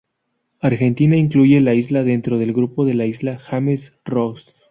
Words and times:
Argentina 0.61 1.15
incluye 1.15 1.61
la 1.61 1.75
isla 1.75 2.03
dentro 2.03 2.39
del 2.39 2.53
grupo 2.53 2.85
de 2.85 2.95
la 2.95 3.05
isla 3.05 3.37
James 3.37 3.93
Ross. 4.03 4.55